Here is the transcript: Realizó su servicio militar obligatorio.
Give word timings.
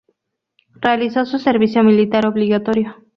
Realizó 0.73 1.27
su 1.27 1.37
servicio 1.37 1.83
militar 1.83 2.25
obligatorio. 2.25 2.97